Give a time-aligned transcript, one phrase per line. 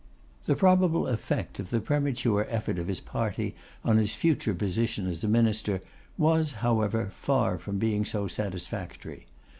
[0.47, 3.53] The probable effect of the premature effort of his party
[3.85, 5.79] on his future position as a Minister
[6.17, 9.27] was, however, far from being so satisfactory.